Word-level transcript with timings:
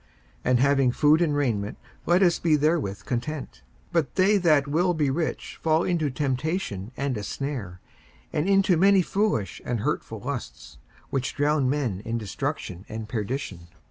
54:006:008 0.37 0.39
And 0.49 0.59
having 0.61 0.91
food 0.91 1.21
and 1.21 1.35
raiment 1.35 1.77
let 2.07 2.23
us 2.23 2.39
be 2.39 2.55
therewith 2.55 3.05
content. 3.05 3.61
54:006:009 3.93 3.93
But 3.93 4.15
they 4.15 4.37
that 4.39 4.67
will 4.67 4.95
be 4.95 5.11
rich 5.11 5.59
fall 5.61 5.83
into 5.83 6.09
temptation 6.09 6.91
and 6.97 7.15
a 7.17 7.21
snare, 7.23 7.79
and 8.33 8.49
into 8.49 8.77
many 8.77 9.03
foolish 9.03 9.61
and 9.63 9.81
hurtful 9.81 10.19
lusts, 10.21 10.79
which 11.11 11.35
drown 11.35 11.69
men 11.69 12.01
in 12.03 12.17
destruction 12.17 12.83
and 12.89 13.07
perdition. 13.07 13.67